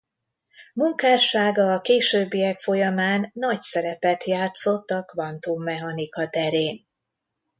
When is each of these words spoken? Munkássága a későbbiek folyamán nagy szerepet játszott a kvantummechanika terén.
Munkássága 0.73 1.73
a 1.73 1.81
későbbiek 1.81 2.59
folyamán 2.59 3.31
nagy 3.33 3.61
szerepet 3.61 4.23
játszott 4.23 4.89
a 4.91 5.03
kvantummechanika 5.03 6.27
terén. 6.29 6.85